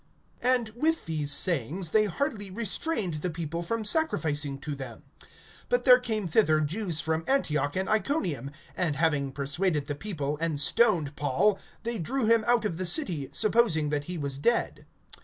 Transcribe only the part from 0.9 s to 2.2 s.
these sayings they